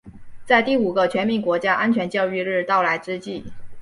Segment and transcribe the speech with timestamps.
[0.47, 3.45] 在第五个全民国家安全教育日到来之际